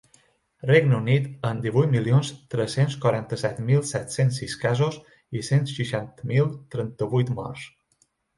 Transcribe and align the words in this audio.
Regne 0.67 0.95
Unit, 0.99 1.25
amb 1.49 1.65
divuit 1.67 1.91
milions 1.95 2.31
tres-cents 2.53 2.95
quaranta-set 3.03 3.59
mil 3.67 3.83
set-cents 3.91 4.41
sis 4.41 4.57
casos 4.65 4.99
i 5.41 5.43
cent 5.51 5.69
seixanta 5.75 6.29
mil 6.33 6.51
trenta-vuit 6.77 7.33
morts. 7.39 7.69